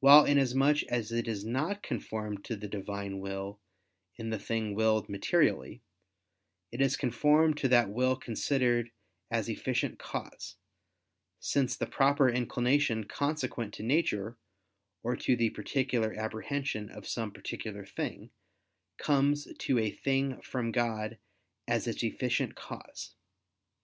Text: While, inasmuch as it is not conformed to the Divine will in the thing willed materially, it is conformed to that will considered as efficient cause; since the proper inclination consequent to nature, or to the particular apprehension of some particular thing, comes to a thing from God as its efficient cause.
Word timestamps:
While, 0.00 0.26
inasmuch 0.26 0.82
as 0.90 1.10
it 1.10 1.26
is 1.26 1.42
not 1.42 1.82
conformed 1.82 2.44
to 2.44 2.56
the 2.56 2.68
Divine 2.68 3.20
will 3.20 3.58
in 4.16 4.28
the 4.28 4.38
thing 4.38 4.74
willed 4.74 5.08
materially, 5.08 5.80
it 6.70 6.82
is 6.82 6.94
conformed 6.94 7.56
to 7.56 7.68
that 7.68 7.88
will 7.88 8.16
considered 8.16 8.90
as 9.30 9.48
efficient 9.48 9.98
cause; 9.98 10.56
since 11.40 11.74
the 11.74 11.86
proper 11.86 12.28
inclination 12.28 13.04
consequent 13.04 13.72
to 13.72 13.82
nature, 13.82 14.36
or 15.02 15.16
to 15.16 15.34
the 15.34 15.48
particular 15.48 16.12
apprehension 16.12 16.90
of 16.90 17.08
some 17.08 17.32
particular 17.32 17.86
thing, 17.86 18.28
comes 18.98 19.48
to 19.60 19.78
a 19.78 19.90
thing 19.90 20.38
from 20.42 20.70
God 20.70 21.16
as 21.66 21.86
its 21.86 22.02
efficient 22.02 22.56
cause. 22.56 23.14